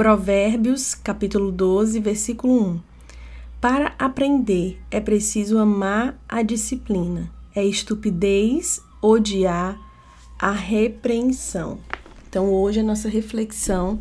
Provérbios, 0.00 0.94
capítulo 0.94 1.52
12, 1.52 2.00
versículo 2.00 2.70
1. 2.70 2.80
Para 3.60 3.94
aprender 3.98 4.80
é 4.90 4.98
preciso 4.98 5.58
amar 5.58 6.18
a 6.26 6.40
disciplina. 6.40 7.30
É 7.54 7.62
estupidez 7.62 8.80
odiar 9.02 9.78
a 10.38 10.52
repreensão. 10.52 11.80
Então, 12.26 12.50
hoje 12.50 12.80
a 12.80 12.82
nossa 12.82 13.10
reflexão 13.10 14.00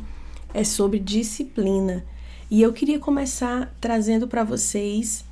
é 0.53 0.63
sobre 0.63 0.99
disciplina. 0.99 2.05
E 2.49 2.61
eu 2.61 2.71
queria 2.71 2.97
começar 2.97 3.75
trazendo 3.81 4.25
para 4.25 4.45
vocês 4.45 5.25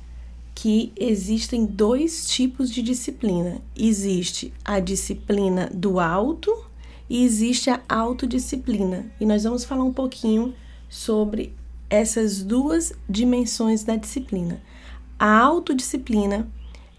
que 0.54 0.92
existem 0.98 1.64
dois 1.64 2.26
tipos 2.26 2.70
de 2.70 2.82
disciplina. 2.82 3.62
Existe 3.74 4.52
a 4.62 4.80
disciplina 4.80 5.70
do 5.72 5.98
alto 5.98 6.67
e 7.08 7.24
existe 7.24 7.70
a 7.70 7.80
autodisciplina. 7.88 9.10
E 9.20 9.26
nós 9.26 9.44
vamos 9.44 9.64
falar 9.64 9.84
um 9.84 9.92
pouquinho 9.92 10.54
sobre 10.88 11.54
essas 11.90 12.42
duas 12.42 12.92
dimensões 13.08 13.82
da 13.84 13.96
disciplina. 13.96 14.60
A 15.18 15.38
autodisciplina 15.40 16.48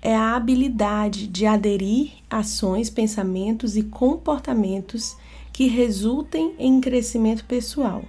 é 0.01 0.15
a 0.15 0.35
habilidade 0.35 1.27
de 1.27 1.45
aderir 1.45 2.11
ações, 2.29 2.89
pensamentos 2.89 3.75
e 3.75 3.83
comportamentos 3.83 5.15
que 5.51 5.67
resultem 5.67 6.55
em 6.57 6.79
crescimento 6.79 7.45
pessoal. 7.45 8.03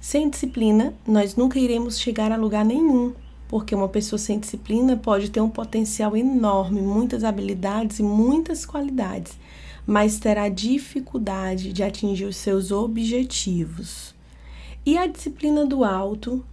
Sem 0.00 0.28
disciplina, 0.28 0.94
nós 1.06 1.36
nunca 1.36 1.58
iremos 1.58 1.98
chegar 1.98 2.32
a 2.32 2.36
lugar 2.36 2.64
nenhum, 2.64 3.14
porque 3.48 3.74
uma 3.74 3.88
pessoa 3.88 4.18
sem 4.18 4.38
disciplina 4.38 4.96
pode 4.96 5.30
ter 5.30 5.40
um 5.40 5.48
potencial 5.48 6.16
enorme, 6.16 6.80
muitas 6.80 7.24
habilidades 7.24 7.98
e 7.98 8.02
muitas 8.02 8.66
qualidades, 8.66 9.38
mas 9.86 10.18
terá 10.18 10.48
dificuldade 10.48 11.72
de 11.72 11.82
atingir 11.82 12.24
os 12.24 12.36
seus 12.36 12.70
objetivos. 12.70 14.14
E 14.84 14.98
a 14.98 15.06
disciplina 15.06 15.64
do 15.64 15.84
alto, 15.84 16.44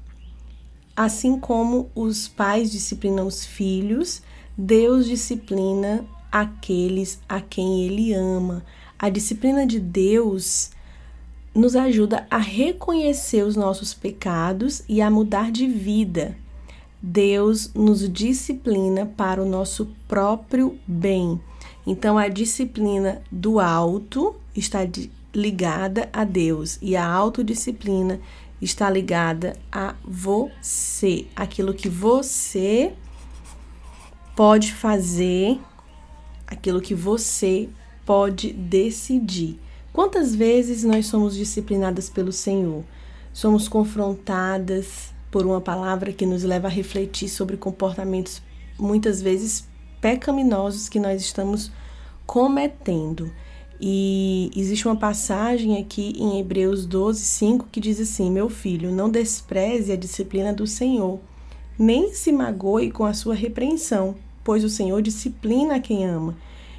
assim 0.96 1.40
como 1.40 1.90
os 1.96 2.28
pais 2.28 2.72
disciplinam 2.72 3.28
os 3.28 3.46
filhos, 3.46 4.22
Deus 4.58 5.06
disciplina 5.06 6.06
aqueles 6.32 7.20
a 7.28 7.40
quem 7.40 7.86
ele 7.86 8.14
ama. 8.14 8.64
A 8.98 9.10
disciplina 9.10 9.66
de 9.66 9.80
Deus 9.80 10.72
nos 11.56 11.76
ajuda 11.76 12.28
a 12.30 12.38
reconhecer 12.38 13.44
os 13.44 13.56
nossos 13.56 13.94
pecados 13.94 14.84
e 14.88 15.02
a 15.02 15.10
mudar 15.10 15.52
de 15.52 15.68
vida. 15.68 16.36
Deus 17.02 17.74
nos 17.74 18.12
disciplina 18.12 19.06
para 19.06 19.42
o 19.42 19.48
nosso 19.48 19.88
próprio 20.08 20.78
bem. 20.86 21.40
Então, 21.92 22.20
a 22.20 22.28
disciplina 22.28 23.20
do 23.32 23.60
alto 23.60 24.36
está 24.56 24.88
ligada 25.34 26.08
a 26.14 26.24
Deus 26.24 26.78
e 26.84 26.96
a 26.96 27.04
autodisciplina 27.04 28.22
está 28.62 28.88
ligada 28.92 29.58
a 29.72 29.96
você, 30.04 31.26
aquilo 31.36 31.74
que 31.74 31.90
você 31.90 32.94
pode 34.36 34.72
fazer, 34.72 35.60
aquilo 36.46 36.80
que 36.80 36.94
você 36.94 37.68
pode 38.06 38.54
decidir. 38.54 39.60
Quantas 39.92 40.36
vezes 40.36 40.84
nós 40.84 41.08
somos 41.08 41.36
disciplinadas 41.36 42.08
pelo 42.08 42.32
Senhor? 42.32 42.84
Somos 43.34 43.68
confrontadas 43.68 45.12
por 45.32 45.44
uma 45.44 45.60
palavra 45.60 46.14
que 46.14 46.28
nos 46.28 46.44
leva 46.44 46.68
a 46.68 46.72
refletir 46.72 47.30
sobre 47.30 47.58
comportamentos 47.58 48.44
muitas 48.78 49.24
vezes 49.24 49.68
pecaminosos 50.02 50.90
que 50.90 51.00
nós 51.00 51.22
estamos 51.22 51.72
cometendo. 52.26 53.32
E 53.82 54.52
existe 54.56 54.88
uma 54.88 54.96
passagem 54.96 55.78
aqui 55.78 56.14
em 56.18 56.40
Hebreus 56.40 56.86
12, 56.86 57.22
5 57.22 57.68
que 57.72 57.80
diz 57.80 58.00
assim: 58.00 58.30
Meu 58.30 58.50
filho, 58.50 58.92
não 58.92 59.10
despreze 59.10 59.92
a 59.92 59.96
disciplina 59.96 60.52
do 60.52 60.68
Senhor, 60.68 61.20
nem 61.78 62.14
se 62.14 62.32
magoe 62.32 62.92
com 62.92 63.06
a 63.06 63.14
sua 63.14 63.34
repreensão, 63.34 64.16
pois 64.44 64.64
o 64.64 64.70
Senhor 64.70 65.02
disciplina 65.02 65.76
a 65.76 65.80
quem 65.80 66.06
ama 66.06 66.36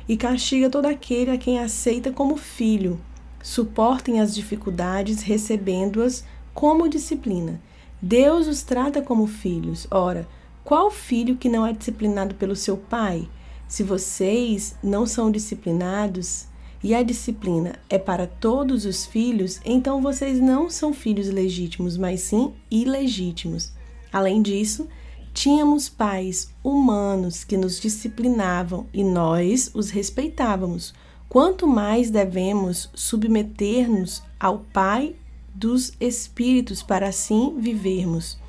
e 0.08 0.16
castiga 0.16 0.68
todo 0.68 0.86
aquele 0.86 1.30
a 1.30 1.38
quem 1.38 1.58
aceita 1.58 2.10
como 2.10 2.36
filho. 2.36 3.00
Suportem 3.42 4.20
as 4.20 4.34
dificuldades, 4.34 5.22
recebendo-as 5.22 6.24
como 6.52 6.88
disciplina. 6.88 7.60
Deus 8.02 8.46
os 8.46 8.62
trata 8.62 9.00
como 9.00 9.26
filhos. 9.26 9.86
Ora, 9.90 10.28
qual 10.64 10.90
filho 10.90 11.36
que 11.36 11.48
não 11.48 11.66
é 11.66 11.72
disciplinado 11.72 12.34
pelo 12.34 12.54
seu 12.54 12.76
pai? 12.76 13.28
Se 13.66 13.82
vocês 13.82 14.76
não 14.82 15.06
são 15.06 15.30
disciplinados, 15.30 16.48
e 16.82 16.94
a 16.94 17.02
disciplina 17.02 17.78
é 17.90 17.98
para 17.98 18.26
todos 18.26 18.86
os 18.86 19.04
filhos, 19.04 19.60
então 19.64 20.00
vocês 20.00 20.40
não 20.40 20.70
são 20.70 20.94
filhos 20.94 21.28
legítimos, 21.28 21.96
mas 21.96 22.20
sim 22.20 22.54
ilegítimos. 22.70 23.72
Além 24.10 24.40
disso, 24.40 24.88
tínhamos 25.34 25.90
pais 25.90 26.50
humanos 26.64 27.44
que 27.44 27.56
nos 27.56 27.78
disciplinavam 27.78 28.86
e 28.94 29.04
nós 29.04 29.70
os 29.74 29.90
respeitávamos. 29.90 30.94
Quanto 31.28 31.66
mais 31.66 32.10
devemos 32.10 32.88
submeter-nos 32.94 34.22
ao 34.38 34.60
Pai 34.72 35.14
dos 35.54 35.92
Espíritos 36.00 36.82
para 36.82 37.08
assim 37.08 37.56
vivermos. 37.58 38.39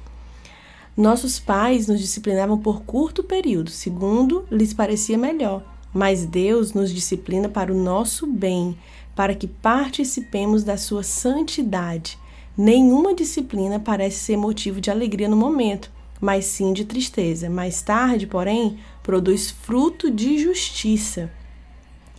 Nossos 0.96 1.40
pais 1.40 1.88
nos 1.88 2.00
disciplinavam 2.00 2.57
por 2.57 2.84
curto 2.84 3.24
período, 3.24 3.69
segundo 3.69 4.46
lhes 4.52 4.74
parecia 4.74 5.18
melhor 5.18 5.63
mas 5.94 6.25
Deus 6.25 6.74
nos 6.74 6.94
disciplina 6.94 7.50
para 7.50 7.72
o 7.72 7.75
nosso 7.78 8.25
bem, 8.25 8.78
para 9.16 9.35
que 9.35 9.47
participemos 9.47 10.63
da 10.63 10.78
sua 10.78 11.03
santidade. 11.03 12.18
Nenhuma 12.57 13.13
disciplina 13.13 13.80
parece 13.80 14.19
ser 14.19 14.38
motivo 14.38 14.80
de 14.80 14.90
alegria 14.90 15.28
no 15.28 15.35
momento, 15.35 15.91
mas 16.19 16.46
sim 16.46 16.72
de 16.74 16.85
tristeza. 16.85 17.50
Mais 17.50 17.81
tarde, 17.81 18.28
porém, 18.28 18.78
produz 19.03 19.51
fruto 19.51 20.09
de 20.09 20.38
justiça 20.38 21.31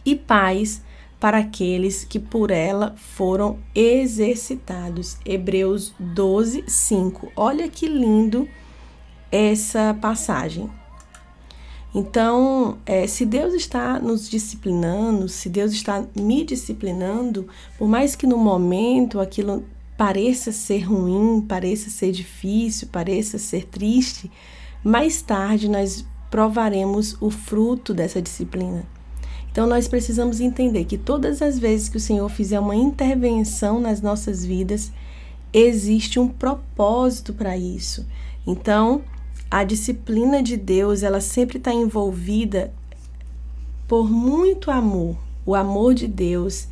e 0.04 0.16
paz 0.16 0.82
para 1.20 1.38
aqueles 1.38 2.02
que 2.04 2.18
por 2.18 2.50
ela 2.50 2.94
foram 2.96 3.58
exercitados. 3.74 5.16
Hebreus 5.24 5.94
12, 5.98 6.64
5. 6.66 7.32
Olha 7.36 7.68
que 7.68 7.86
lindo 7.86 8.48
essa 9.32 9.96
passagem. 10.00 10.70
Então, 11.94 12.78
é, 12.86 13.06
se 13.06 13.26
Deus 13.26 13.52
está 13.52 13.98
nos 13.98 14.28
disciplinando, 14.28 15.28
se 15.28 15.48
Deus 15.48 15.72
está 15.72 16.04
me 16.14 16.44
disciplinando, 16.44 17.48
por 17.76 17.88
mais 17.88 18.14
que 18.14 18.26
no 18.26 18.38
momento 18.38 19.20
aquilo 19.20 19.64
pareça 19.96 20.52
ser 20.52 20.80
ruim, 20.80 21.40
pareça 21.42 21.90
ser 21.90 22.12
difícil, 22.12 22.88
pareça 22.90 23.38
ser 23.38 23.66
triste, 23.66 24.30
mais 24.82 25.20
tarde 25.20 25.68
nós 25.68 26.04
provaremos 26.30 27.16
o 27.20 27.30
fruto 27.30 27.92
dessa 27.92 28.22
disciplina. 28.22 28.86
Então, 29.50 29.66
nós 29.66 29.86
precisamos 29.86 30.40
entender 30.40 30.86
que 30.86 30.96
todas 30.96 31.42
as 31.42 31.58
vezes 31.58 31.90
que 31.90 31.98
o 31.98 32.00
Senhor 32.00 32.26
fizer 32.30 32.58
uma 32.58 32.74
intervenção 32.74 33.78
nas 33.78 34.00
nossas 34.00 34.42
vidas, 34.42 34.90
existe 35.52 36.18
um 36.18 36.26
propósito 36.26 37.34
para 37.34 37.54
isso. 37.54 38.06
Então, 38.46 39.02
a 39.52 39.64
disciplina 39.64 40.42
de 40.42 40.56
Deus, 40.56 41.02
ela 41.02 41.20
sempre 41.20 41.58
está 41.58 41.70
envolvida 41.74 42.72
por 43.86 44.10
muito 44.10 44.70
amor. 44.70 45.14
O 45.44 45.54
amor 45.54 45.92
de 45.92 46.08
Deus, 46.08 46.68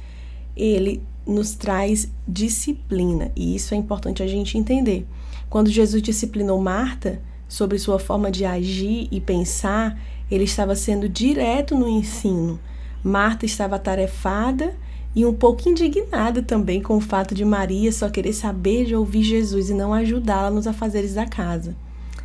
ele 0.57 1.03
nos 1.27 1.55
traz 1.55 2.11
disciplina, 2.27 3.31
e 3.37 3.55
isso 3.55 3.75
é 3.75 3.77
importante 3.77 4.23
a 4.23 4.27
gente 4.27 4.57
entender. 4.57 5.07
Quando 5.51 5.69
Jesus 5.69 6.03
disciplinou 6.03 6.59
Marta 6.59 7.21
sobre 7.47 7.79
sua 7.79 7.99
forma 7.99 8.31
de 8.31 8.47
agir 8.47 9.09
e 9.13 9.21
pensar, 9.21 10.01
ele 10.31 10.45
estava 10.45 10.75
sendo 10.75 11.07
direto 11.07 11.77
no 11.77 11.87
ensino. 11.87 12.59
Marta 13.05 13.45
estava 13.45 13.77
atarefada 13.77 14.75
e 15.15 15.27
um 15.27 15.35
pouco 15.35 15.69
indignada 15.69 16.43
também 16.43 16.81
com 16.81 16.97
o 16.97 17.01
fato 17.01 17.35
de 17.35 17.45
Maria 17.45 17.93
só 17.93 18.09
querer 18.09 18.33
saber 18.33 18.87
de 18.87 18.95
ouvir 18.95 19.23
Jesus 19.23 19.69
e 19.69 19.75
não 19.75 19.93
ajudá-la 19.93 20.51
nos 20.51 20.67
afazeres 20.67 21.13
da 21.13 21.27
casa. 21.27 21.77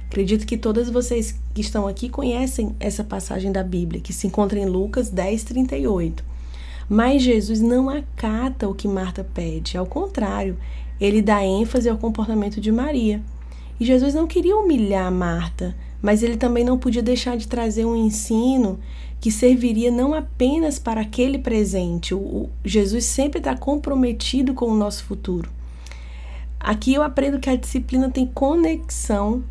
Acredito 0.07 0.45
que 0.45 0.57
todas 0.57 0.89
vocês 0.89 1.39
que 1.53 1.61
estão 1.61 1.87
aqui 1.87 2.09
conhecem 2.09 2.75
essa 2.79 3.03
passagem 3.03 3.51
da 3.51 3.63
Bíblia, 3.63 4.01
que 4.01 4.13
se 4.13 4.27
encontra 4.27 4.59
em 4.59 4.65
Lucas 4.65 5.09
10, 5.09 5.43
38. 5.43 6.23
Mas 6.87 7.23
Jesus 7.23 7.59
não 7.59 7.89
acata 7.89 8.69
o 8.69 8.75
que 8.75 8.87
Marta 8.87 9.23
pede, 9.23 9.77
ao 9.77 9.85
contrário, 9.85 10.57
ele 11.01 11.21
dá 11.21 11.43
ênfase 11.43 11.89
ao 11.89 11.97
comportamento 11.97 12.61
de 12.61 12.71
Maria. 12.71 13.21
E 13.79 13.85
Jesus 13.85 14.13
não 14.13 14.27
queria 14.27 14.55
humilhar 14.55 15.11
Marta, 15.11 15.75
mas 16.01 16.23
ele 16.23 16.37
também 16.37 16.63
não 16.63 16.77
podia 16.77 17.01
deixar 17.01 17.35
de 17.35 17.47
trazer 17.47 17.83
um 17.83 17.95
ensino 17.95 18.79
que 19.19 19.31
serviria 19.31 19.89
não 19.89 20.13
apenas 20.13 20.77
para 20.77 21.01
aquele 21.01 21.39
presente. 21.39 22.13
O, 22.13 22.49
Jesus 22.63 23.05
sempre 23.05 23.39
está 23.39 23.57
comprometido 23.57 24.53
com 24.53 24.67
o 24.67 24.75
nosso 24.75 25.03
futuro. 25.03 25.49
Aqui 26.59 26.93
eu 26.93 27.03
aprendo 27.03 27.39
que 27.39 27.49
a 27.49 27.55
disciplina 27.55 28.09
tem 28.09 28.25
conexão 28.25 29.43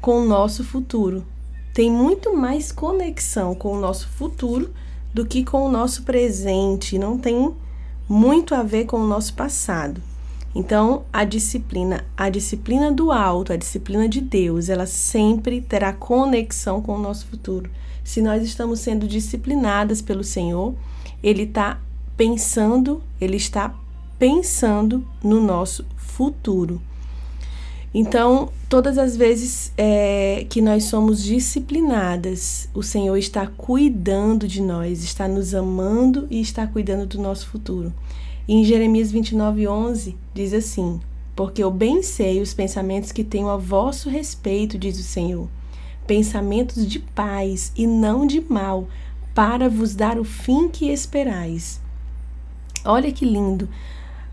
com 0.00 0.22
o 0.22 0.24
nosso 0.24 0.64
futuro. 0.64 1.24
Tem 1.74 1.90
muito 1.90 2.36
mais 2.36 2.72
conexão 2.72 3.54
com 3.54 3.76
o 3.76 3.80
nosso 3.80 4.08
futuro 4.08 4.70
do 5.12 5.26
que 5.26 5.44
com 5.44 5.66
o 5.66 5.70
nosso 5.70 6.02
presente, 6.02 6.98
não 6.98 7.18
tem 7.18 7.54
muito 8.08 8.54
a 8.54 8.62
ver 8.62 8.86
com 8.86 8.98
o 8.98 9.06
nosso 9.06 9.34
passado. 9.34 10.00
Então, 10.54 11.04
a 11.12 11.22
disciplina, 11.24 12.04
a 12.16 12.28
disciplina 12.28 12.90
do 12.90 13.12
alto, 13.12 13.52
a 13.52 13.56
disciplina 13.56 14.08
de 14.08 14.20
Deus, 14.20 14.68
ela 14.68 14.86
sempre 14.86 15.60
terá 15.60 15.92
conexão 15.92 16.82
com 16.82 16.96
o 16.96 17.00
nosso 17.00 17.26
futuro. 17.26 17.70
Se 18.02 18.20
nós 18.20 18.42
estamos 18.42 18.80
sendo 18.80 19.06
disciplinadas 19.06 20.02
pelo 20.02 20.24
Senhor, 20.24 20.74
Ele 21.22 21.44
está 21.44 21.80
pensando, 22.16 23.00
Ele 23.20 23.36
está 23.36 23.72
pensando 24.18 25.06
no 25.22 25.40
nosso 25.40 25.84
futuro. 25.96 26.80
Então, 27.92 28.50
todas 28.68 28.96
as 28.98 29.16
vezes 29.16 29.72
é, 29.76 30.46
que 30.48 30.62
nós 30.62 30.84
somos 30.84 31.24
disciplinadas, 31.24 32.68
o 32.72 32.84
Senhor 32.84 33.16
está 33.16 33.48
cuidando 33.48 34.46
de 34.46 34.62
nós, 34.62 35.02
está 35.02 35.26
nos 35.26 35.54
amando 35.54 36.28
e 36.30 36.40
está 36.40 36.68
cuidando 36.68 37.04
do 37.04 37.20
nosso 37.20 37.48
futuro. 37.48 37.92
E 38.46 38.54
em 38.54 38.64
Jeremias 38.64 39.10
29, 39.10 39.66
11, 39.66 40.16
diz 40.32 40.54
assim: 40.54 41.00
Porque 41.34 41.64
eu 41.64 41.70
bem 41.70 42.00
sei 42.00 42.40
os 42.40 42.54
pensamentos 42.54 43.10
que 43.10 43.24
tenho 43.24 43.48
a 43.48 43.56
vosso 43.56 44.08
respeito, 44.08 44.78
diz 44.78 44.98
o 45.00 45.02
Senhor, 45.02 45.48
pensamentos 46.06 46.86
de 46.86 47.00
paz 47.00 47.72
e 47.76 47.88
não 47.88 48.24
de 48.24 48.40
mal, 48.40 48.86
para 49.34 49.68
vos 49.68 49.96
dar 49.96 50.16
o 50.16 50.24
fim 50.24 50.68
que 50.68 50.90
esperais. 50.92 51.80
Olha 52.84 53.10
que 53.10 53.24
lindo! 53.24 53.68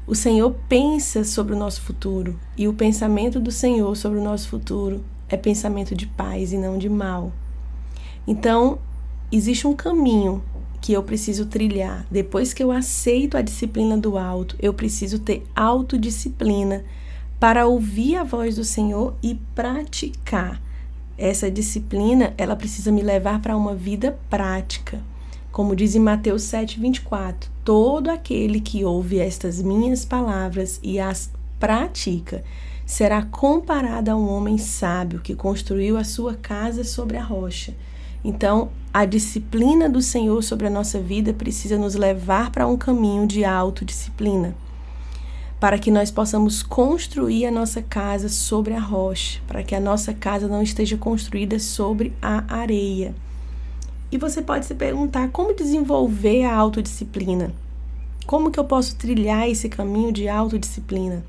O 0.08 0.16
Senhor 0.16 0.56
pensa 0.70 1.26
sobre 1.26 1.54
o 1.54 1.58
nosso 1.58 1.82
futuro 1.82 2.40
e 2.58 2.66
o 2.66 2.74
pensamento 2.74 3.42
do 3.42 3.52
Senhor 3.52 3.94
sobre 3.98 4.18
o 4.18 4.24
nosso 4.24 4.48
futuro 4.48 5.04
é 5.28 5.36
pensamento 5.36 5.94
de 5.94 6.08
paz 6.08 6.54
e 6.54 6.58
não 6.58 6.78
de 6.78 6.88
mal. 6.88 7.34
Então, 8.26 8.80
existe 9.30 9.68
um 9.68 9.76
caminho 9.76 10.42
que 10.80 10.94
eu 10.94 11.04
preciso 11.04 11.48
trilhar. 11.48 12.08
Depois 12.10 12.54
que 12.54 12.64
eu 12.64 12.72
aceito 12.72 13.36
a 13.36 13.42
disciplina 13.42 13.98
do 13.98 14.18
alto, 14.18 14.56
eu 14.62 14.74
preciso 14.74 15.20
ter 15.20 15.46
autodisciplina 15.54 16.86
para 17.38 17.68
ouvir 17.68 18.16
a 18.16 18.24
voz 18.24 18.56
do 18.56 18.64
Senhor 18.64 19.14
e 19.22 19.36
praticar. 19.54 20.62
Essa 21.18 21.52
disciplina, 21.52 22.34
ela 22.38 22.56
precisa 22.56 22.94
me 22.94 23.02
levar 23.02 23.42
para 23.42 23.58
uma 23.58 23.76
vida 23.76 24.18
prática. 24.30 25.04
Como 25.52 25.76
diz 25.76 25.96
em 25.96 26.00
Mateus 26.00 26.44
7:24, 26.44 27.50
todo 27.64 28.10
aquele 28.10 28.62
que 28.62 28.86
ouve 28.86 29.20
estas 29.20 29.62
minhas 29.62 30.06
palavras 30.06 30.80
e 30.84 31.00
as 31.00 31.32
pratica 31.60 32.44
será 32.86 33.22
comparado 33.24 34.10
a 34.10 34.16
um 34.16 34.30
homem 34.30 34.58
sábio 34.58 35.20
que 35.20 35.36
construiu 35.36 35.98
a 35.98 36.04
sua 36.04 36.36
casa 36.36 36.84
sobre 36.84 37.18
a 37.18 37.24
rocha. 37.24 37.76
Então, 38.24 38.70
a 38.94 39.06
disciplina 39.06 39.90
do 39.90 40.02
Senhor 40.02 40.42
sobre 40.44 40.68
a 40.68 40.70
nossa 40.70 41.00
vida 41.00 41.34
precisa 41.34 41.78
nos 41.78 41.96
levar 41.96 42.52
para 42.52 42.68
um 42.68 42.78
caminho 42.78 43.28
de 43.28 43.44
autodisciplina, 43.44 44.56
para 45.60 45.78
que 45.78 45.92
nós 45.92 46.12
possamos 46.12 46.64
construir 46.64 47.46
a 47.46 47.52
nossa 47.52 47.82
casa 47.82 48.30
sobre 48.30 48.74
a 48.74 48.80
rocha, 48.80 49.42
para 49.48 49.64
que 49.64 49.76
a 49.76 49.80
nossa 49.80 50.14
casa 50.14 50.48
não 50.48 50.62
esteja 50.62 50.98
construída 50.98 51.60
sobre 51.60 52.14
a 52.22 52.44
areia. 52.54 53.14
E 54.12 54.18
você 54.18 54.42
pode 54.42 54.66
se 54.66 54.76
perguntar 54.76 55.30
como 55.30 55.54
desenvolver 55.54 56.44
a 56.44 56.56
autodisciplina? 56.56 57.54
Como 58.26 58.52
que 58.52 58.60
eu 58.60 58.66
posso 58.66 58.96
trilhar 58.96 59.50
esse 59.50 59.70
caminho 59.70 60.12
de 60.12 60.28
autodisciplina? 60.28 61.26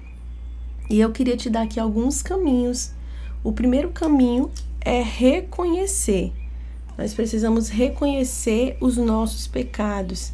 E 0.88 1.00
eu 1.00 1.12
queria 1.12 1.36
te 1.36 1.50
dar 1.50 1.62
aqui 1.62 1.78
alguns 1.78 2.22
caminhos. 2.22 2.92
O 3.44 3.52
primeiro 3.52 3.90
caminho 3.90 4.50
é 4.80 5.02
reconhecer 5.02 6.32
nós 6.98 7.14
precisamos 7.14 7.69
reconhecer 7.69 8.76
os 8.81 8.96
nossos 8.96 9.46
pecados. 9.46 10.32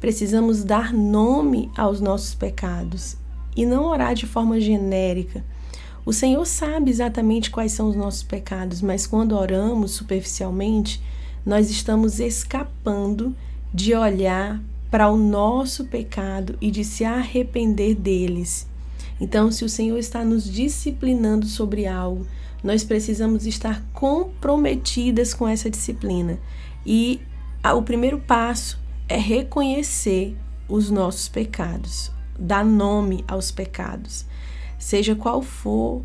Precisamos 0.00 0.64
dar 0.64 0.92
nome 0.92 1.70
aos 1.76 2.00
nossos 2.00 2.34
pecados 2.34 3.16
e 3.54 3.64
não 3.64 3.84
orar 3.84 4.14
de 4.14 4.26
forma 4.26 4.60
genérica. 4.60 5.44
O 6.04 6.12
Senhor 6.12 6.44
sabe 6.46 6.90
exatamente 6.90 7.48
quais 7.48 7.70
são 7.70 7.88
os 7.88 7.94
nossos 7.94 8.24
pecados, 8.24 8.82
mas 8.82 9.06
quando 9.06 9.36
oramos 9.36 9.92
superficialmente, 9.92 11.00
nós 11.44 11.70
estamos 11.70 12.20
escapando 12.20 13.34
de 13.72 13.94
olhar 13.94 14.60
para 14.90 15.08
o 15.08 15.16
nosso 15.16 15.84
pecado 15.84 16.56
e 16.60 16.70
de 16.70 16.84
se 16.84 17.04
arrepender 17.04 17.94
deles. 17.94 18.68
Então, 19.20 19.50
se 19.52 19.64
o 19.64 19.68
Senhor 19.68 19.98
está 19.98 20.24
nos 20.24 20.50
disciplinando 20.50 21.46
sobre 21.46 21.86
algo, 21.86 22.26
nós 22.62 22.84
precisamos 22.84 23.46
estar 23.46 23.82
comprometidas 23.92 25.32
com 25.32 25.46
essa 25.46 25.70
disciplina. 25.70 26.38
E 26.84 27.20
o 27.74 27.82
primeiro 27.82 28.18
passo 28.18 28.78
é 29.08 29.16
reconhecer 29.16 30.36
os 30.68 30.90
nossos 30.90 31.28
pecados, 31.28 32.10
dar 32.38 32.64
nome 32.64 33.24
aos 33.28 33.50
pecados, 33.50 34.24
seja 34.78 35.14
qual 35.14 35.42
for. 35.42 36.02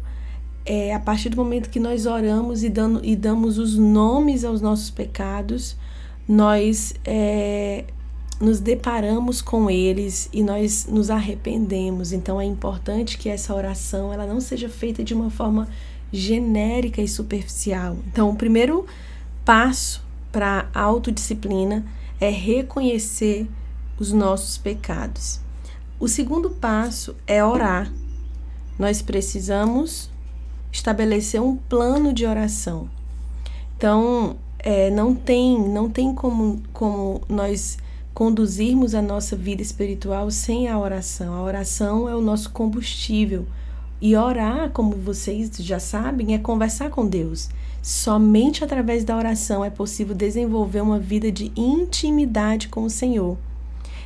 É, 0.66 0.94
a 0.94 1.00
partir 1.00 1.30
do 1.30 1.38
momento 1.38 1.70
que 1.70 1.80
nós 1.80 2.06
oramos 2.06 2.64
e, 2.64 2.70
dando, 2.70 3.00
e 3.04 3.16
damos 3.16 3.60
os 3.60 3.78
nomes 3.78 4.44
aos 4.44 4.62
nossos 4.62 4.90
pecados, 4.90 5.76
nós 6.28 6.94
é, 7.06 7.86
nos 8.42 8.60
deparamos 8.60 9.42
com 9.42 9.70
eles 9.70 10.28
e 10.34 10.42
nós 10.42 10.88
nos 10.90 11.10
arrependemos. 11.10 12.12
Então 12.12 12.42
é 12.42 12.46
importante 12.46 13.18
que 13.18 13.30
essa 13.30 13.54
oração 13.54 14.12
ela 14.12 14.26
não 14.26 14.42
seja 14.42 14.68
feita 14.68 15.04
de 15.04 15.14
uma 15.14 15.30
forma 15.30 15.68
genérica 16.12 17.02
e 17.02 17.08
superficial. 17.08 17.98
Então, 18.08 18.30
o 18.30 18.36
primeiro 18.36 18.86
passo 19.44 20.04
para 20.32 20.68
a 20.74 20.82
autodisciplina 20.82 21.86
é 22.20 22.30
reconhecer 22.30 23.48
os 24.00 24.12
nossos 24.12 24.58
pecados. 24.58 25.40
O 26.00 26.08
segundo 26.08 26.50
passo 26.50 27.16
é 27.26 27.44
orar. 27.44 27.92
Nós 28.78 29.02
precisamos 29.02 30.10
estabelecer 30.76 31.42
um 31.42 31.56
plano 31.56 32.12
de 32.12 32.26
oração. 32.26 32.90
Então, 33.78 34.36
é, 34.60 34.90
não 34.90 35.16
tem, 35.16 35.58
não 35.58 35.90
tem 35.90 36.14
como, 36.14 36.62
como 36.74 37.22
nós 37.30 37.78
conduzirmos 38.14 38.94
a 38.94 39.02
nossa 39.02 39.36
vida 39.36 39.62
espiritual 39.62 40.30
sem 40.30 40.68
a 40.68 40.78
oração. 40.78 41.34
A 41.34 41.42
oração 41.42 42.10
é 42.10 42.16
o 42.16 42.22
nosso 42.22 42.50
combustível 42.52 43.46
e 44.02 44.16
orar, 44.16 44.70
como 44.72 44.96
vocês 44.96 45.52
já 45.60 45.80
sabem, 45.80 46.34
é 46.34 46.38
conversar 46.38 46.90
com 46.90 47.08
Deus. 47.08 47.50
Somente 47.82 48.64
através 48.64 49.04
da 49.04 49.16
oração 49.16 49.64
é 49.64 49.70
possível 49.70 50.14
desenvolver 50.14 50.82
uma 50.82 51.00
vida 51.00 51.32
de 51.32 51.52
intimidade 51.56 52.68
com 52.68 52.84
o 52.84 52.90
Senhor. 52.90 53.38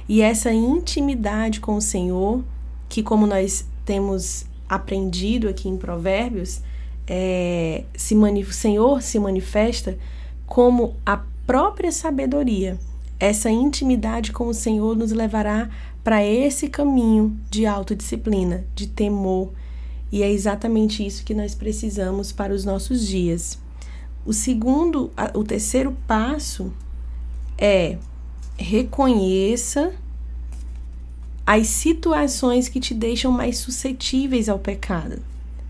E 0.07 0.21
essa 0.21 0.51
intimidade 0.51 1.60
com 1.60 1.75
o 1.75 1.81
Senhor, 1.81 2.44
que 2.88 3.01
como 3.01 3.25
nós 3.25 3.66
temos 3.86 4.45
aprendido 4.69 5.50
aqui 5.50 5.68
em 5.68 5.75
Provérbios, 5.75 6.61
é, 7.07 7.83
se 7.95 8.16
o 8.16 8.54
Senhor 8.54 9.02
se 9.02 9.18
manifesta 9.18 9.97
como 10.45 10.95
a 11.06 11.18
própria 11.45 11.92
sabedoria. 11.92 12.78
Essa 13.19 13.49
intimidade 13.49 14.31
com 14.31 14.47
o 14.47 14.54
Senhor 14.54 14.95
nos 14.95 15.11
levará 15.11 15.69
para 16.04 16.23
esse 16.23 16.69
caminho 16.69 17.35
de 17.49 17.66
autodisciplina, 17.66 18.64
de 18.76 18.88
temor, 18.88 19.52
e 20.11 20.23
é 20.23 20.31
exatamente 20.31 21.06
isso 21.06 21.23
que 21.23 21.33
nós 21.33 21.54
precisamos 21.54 22.31
para 22.31 22.54
os 22.54 22.64
nossos 22.64 23.06
dias. 23.06 23.59
O 24.26 24.33
segundo, 24.33 25.11
o 25.33 25.44
terceiro 25.44 25.95
passo 26.07 26.71
é 27.57 27.97
reconheça 28.57 29.94
as 31.51 31.68
situações 31.68 32.69
que 32.69 32.79
te 32.79 32.94
deixam 32.94 33.31
mais 33.31 33.57
suscetíveis 33.57 34.47
ao 34.47 34.59
pecado. 34.59 35.19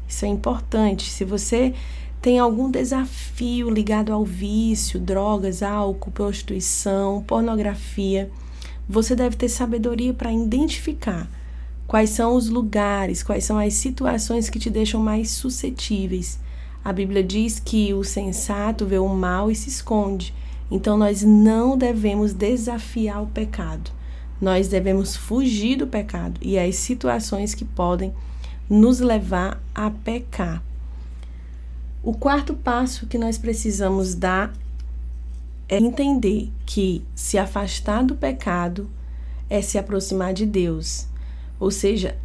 Isso 0.07 0.25
é 0.25 0.27
importante. 0.27 1.09
Se 1.09 1.23
você 1.23 1.73
tem 2.21 2.37
algum 2.37 2.69
desafio 2.69 3.69
ligado 3.69 4.11
ao 4.11 4.25
vício, 4.25 4.99
drogas, 4.99 5.63
álcool, 5.63 6.11
prostituição, 6.11 7.23
pornografia, 7.23 8.29
você 8.89 9.15
deve 9.15 9.37
ter 9.37 9.47
sabedoria 9.47 10.13
para 10.13 10.33
identificar 10.33 11.29
Quais 11.89 12.11
são 12.11 12.35
os 12.35 12.49
lugares, 12.49 13.23
quais 13.23 13.45
são 13.45 13.57
as 13.57 13.73
situações 13.73 14.47
que 14.47 14.59
te 14.59 14.69
deixam 14.69 15.01
mais 15.01 15.31
suscetíveis? 15.31 16.39
A 16.85 16.93
Bíblia 16.93 17.23
diz 17.23 17.59
que 17.59 17.95
o 17.95 18.03
sensato 18.03 18.85
vê 18.85 18.99
o 18.99 19.07
mal 19.07 19.49
e 19.49 19.55
se 19.55 19.69
esconde. 19.69 20.31
Então 20.69 20.95
nós 20.95 21.23
não 21.23 21.75
devemos 21.75 22.31
desafiar 22.31 23.23
o 23.23 23.27
pecado. 23.27 23.89
Nós 24.39 24.67
devemos 24.67 25.15
fugir 25.15 25.77
do 25.77 25.87
pecado 25.87 26.39
e 26.41 26.57
as 26.57 26.75
situações 26.75 27.53
que 27.53 27.65
podem 27.65 28.13
nos 28.69 28.99
levar 28.99 29.61
a 29.73 29.89
pecar. 29.89 30.63
O 32.01 32.13
quarto 32.13 32.53
passo 32.53 33.07
que 33.07 33.17
nós 33.17 33.37
precisamos 33.37 34.15
dar 34.15 34.53
é 35.67 35.77
entender 35.77 36.49
que 36.65 37.03
se 37.13 37.37
afastar 37.37 38.03
do 38.03 38.15
pecado 38.15 38.89
é 39.49 39.61
se 39.61 39.77
aproximar 39.77 40.33
de 40.33 40.45
Deus. 40.45 41.07
Ou 41.59 41.69
seja, 41.69 42.17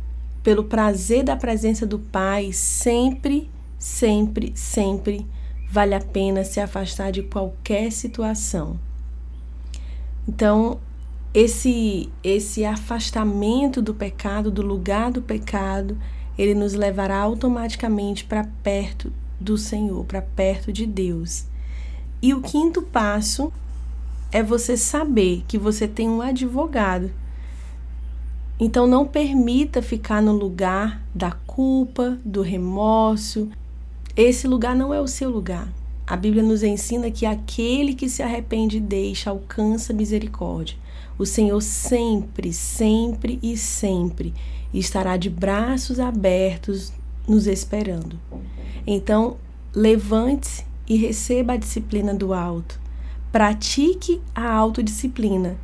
pelo 0.42 0.64
prazer 0.64 1.25
da 1.25 1.37
presença 1.37 1.87
do 1.87 1.99
Pai, 1.99 2.52
sempre, 2.52 3.50
sempre, 3.78 4.52
sempre 4.54 5.26
vale 5.71 5.94
a 5.94 6.00
pena 6.00 6.44
se 6.44 6.61
afastar 6.61 7.11
de 7.11 7.23
qualquer 7.23 7.90
situação. 7.90 8.78
Então, 10.28 10.78
esse 11.35 12.09
esse 12.23 12.64
afastamento 12.64 13.83
do 13.83 13.93
pecado, 13.93 14.53
do 14.53 14.62
lugar 14.62 15.11
do 15.11 15.21
pecado, 15.21 15.99
ele 16.38 16.55
nos 16.55 16.75
levará 16.75 17.19
automaticamente 17.19 18.25
para 18.25 18.49
perto 18.62 19.12
do 19.41 19.59
Senhor, 19.59 20.05
para 20.05 20.23
perto 20.23 20.73
de 20.73 20.87
Deus. 20.87 21.47
E 22.23 22.33
o 22.33 22.41
quinto 22.41 22.81
passo 22.81 23.53
é 24.31 24.43
você 24.43 24.76
saber 24.76 25.45
que 25.49 25.59
você 25.59 25.88
tem 25.88 26.09
um 26.09 26.23
advogado. 26.23 27.11
Então 28.59 28.87
não 28.87 29.05
permita 29.05 29.83
ficar 29.83 30.23
no 30.23 30.33
lugar 30.33 31.03
da 31.12 31.33
culpa, 31.33 32.17
do 32.25 32.43
remorso. 32.43 33.50
Esse 34.17 34.47
lugar 34.47 34.76
não 34.76 34.95
é 34.95 35.00
o 35.00 35.09
seu 35.09 35.29
lugar. 35.29 35.69
A 36.07 36.17
Bíblia 36.17 36.43
nos 36.43 36.62
ensina 36.62 37.11
que 37.11 37.26
aquele 37.26 37.95
que 37.95 38.09
se 38.09 38.23
arrepende 38.23 38.76
e 38.76 38.81
deixa 38.81 39.31
alcança 39.31 39.93
misericórdia. 39.93 40.84
O 41.18 41.25
Senhor 41.25 41.61
sempre, 41.61 42.52
sempre 42.52 43.38
e 43.42 43.56
sempre 43.56 44.35
estará 44.73 45.16
de 45.16 45.30
braços 45.30 46.00
abertos 46.00 46.92
nos 47.28 47.47
esperando. 47.47 48.18
Então, 48.87 49.37
levante-se 49.75 50.64
e 50.88 50.97
receba 50.97 51.54
a 51.54 51.56
disciplina 51.56 52.14
do 52.14 52.35
alto. 52.35 52.80
Pratique 53.33 54.21
a 54.35 54.52
autodisciplina 54.52 55.56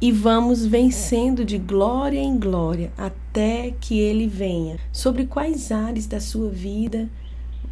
e 0.00 0.12
vamos 0.12 0.64
vencendo 0.64 1.44
de 1.44 1.58
glória 1.58 2.20
em 2.20 2.38
glória 2.38 2.92
até 2.96 3.74
que 3.80 3.98
ele 3.98 4.28
venha. 4.28 4.78
Sobre 4.92 5.26
quais 5.26 5.72
áreas 5.72 6.06
da 6.06 6.20
sua 6.20 6.48
vida 6.48 7.08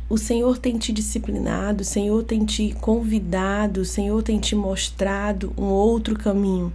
o 0.08 0.16
Senhor 0.16 0.58
tem 0.58 0.78
te 0.78 0.92
disciplinado, 0.92 1.82
o 1.82 1.84
Senhor 1.84 2.22
tem 2.22 2.44
te 2.44 2.72
convidado, 2.80 3.80
o 3.80 3.84
Senhor 3.84 4.22
tem 4.22 4.38
te 4.38 4.54
mostrado 4.54 5.52
um 5.58 5.64
outro 5.64 6.16
caminho. 6.16 6.72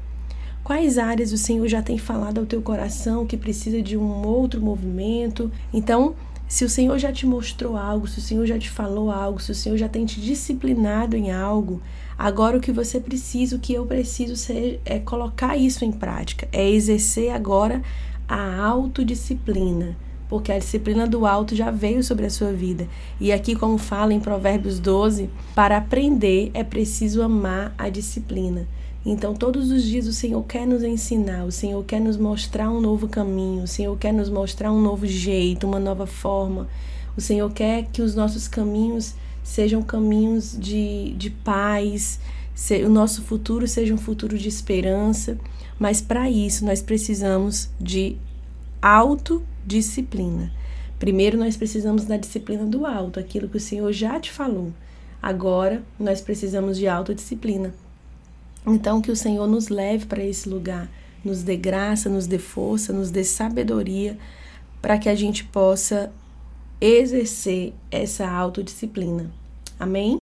Quais 0.64 1.00
áreas 1.00 1.32
o 1.32 1.38
Senhor 1.38 1.68
já 1.68 1.82
tem 1.82 1.98
falado 1.98 2.40
ao 2.40 2.46
teu 2.46 2.62
coração 2.62 3.26
que 3.26 3.36
precisa 3.36 3.82
de 3.82 3.98
um 3.98 4.26
outro 4.26 4.62
movimento? 4.62 5.52
Então, 5.74 6.14
se 6.48 6.64
o 6.64 6.70
Senhor 6.70 7.00
já 7.00 7.12
te 7.12 7.26
mostrou 7.26 7.76
algo, 7.76 8.08
se 8.08 8.20
o 8.20 8.22
Senhor 8.22 8.46
já 8.46 8.60
te 8.60 8.70
falou 8.70 9.10
algo, 9.10 9.42
se 9.42 9.52
o 9.52 9.56
Senhor 9.56 9.78
já 9.78 9.90
tem 9.90 10.06
te 10.06 10.22
disciplinado 10.22 11.16
em 11.16 11.32
algo, 11.32 11.82
agora 12.16 12.58
o 12.58 12.62
que 12.62 12.72
você 12.72 13.00
precisa, 13.00 13.56
o 13.56 13.60
que 13.60 13.74
eu 13.74 13.88
preciso 13.88 14.36
ser, 14.36 14.80
é 14.86 15.00
colocar 15.00 15.58
isso 15.58 15.84
em 15.84 15.92
prática, 15.92 16.48
é 16.52 16.70
exercer 16.70 17.32
agora 17.32 17.82
a 18.28 18.62
autodisciplina 18.64 19.98
porque 20.32 20.50
a 20.50 20.58
disciplina 20.58 21.06
do 21.06 21.26
alto 21.26 21.54
já 21.58 21.70
veio 21.70 22.02
sobre 22.02 22.26
a 22.26 22.30
sua 22.30 22.54
vida. 22.54 22.88
E 23.20 23.34
aqui, 23.34 23.54
como 23.54 23.78
fala 23.78 24.14
em 24.14 24.20
Provérbios 24.22 24.80
12, 24.80 25.30
para 25.54 25.76
aprender 25.76 26.52
é 26.54 26.64
preciso 26.64 27.22
amar 27.22 27.76
a 27.78 27.90
disciplina. 27.90 28.66
Então, 29.06 29.34
todos 29.34 29.72
os 29.72 29.84
dias 29.84 30.06
o 30.06 30.14
Senhor 30.14 30.44
quer 30.44 30.68
nos 30.68 30.84
ensinar, 30.84 31.44
o 31.46 31.52
Senhor 31.52 31.84
quer 31.84 32.00
nos 32.00 32.18
mostrar 32.18 32.70
um 32.70 32.80
novo 32.80 33.08
caminho, 33.08 33.64
o 33.64 33.68
Senhor 33.68 33.98
quer 33.98 34.14
nos 34.14 34.30
mostrar 34.30 34.72
um 34.72 34.80
novo 34.80 35.08
jeito, 35.08 35.66
uma 35.66 35.80
nova 35.80 36.06
forma. 36.06 36.68
O 37.18 37.22
Senhor 37.22 37.52
quer 37.52 37.88
que 37.92 38.02
os 38.02 38.14
nossos 38.14 38.48
caminhos 38.48 39.16
sejam 39.44 39.82
caminhos 39.82 40.56
de, 40.58 41.14
de 41.14 41.32
paz, 41.32 42.20
se, 42.54 42.84
o 42.84 42.90
nosso 42.90 43.24
futuro 43.24 43.68
seja 43.68 43.92
um 43.92 43.98
futuro 43.98 44.38
de 44.38 44.48
esperança. 44.48 45.38
Mas 45.80 46.00
para 46.00 46.30
isso, 46.30 46.64
nós 46.64 46.82
precisamos 46.82 47.72
de 47.80 48.18
autodisciplina. 48.80 50.54
Primeiro, 51.00 51.40
nós 51.40 51.58
precisamos 51.58 52.06
da 52.06 52.18
disciplina 52.18 52.66
do 52.66 52.86
alto, 52.86 53.20
aquilo 53.20 53.50
que 53.50 53.58
o 53.58 53.60
Senhor 53.60 53.92
já 53.92 54.20
te 54.20 54.32
falou. 54.32 54.72
Agora, 55.20 55.82
nós 56.00 56.22
precisamos 56.22 56.78
de 56.78 56.88
autodisciplina. 56.88 57.74
Então, 58.66 59.02
que 59.02 59.12
o 59.12 59.16
Senhor 59.16 59.48
nos 59.48 59.70
leve 59.70 60.06
para 60.06 60.24
esse 60.24 60.48
lugar, 60.48 60.90
nos 61.24 61.44
dê 61.44 61.58
graça, 61.58 62.10
nos 62.10 62.28
dê 62.28 62.38
força, 62.38 62.94
nos 62.94 63.10
dê 63.10 63.24
sabedoria, 63.24 64.18
para 64.82 64.98
que 64.98 65.10
a 65.10 65.16
gente 65.16 65.44
possa 65.44 66.12
exercer 66.80 67.74
essa 67.90 68.30
autodisciplina. 68.30 69.32
Amém? 69.80 70.21